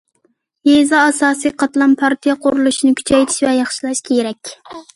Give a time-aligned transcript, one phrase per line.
[0.69, 4.57] يېزا ئاساسىي قاتلام پارتىيە قۇرۇلۇشىنى كۈچەيتىش ۋە ياخشىلاش كېرەك.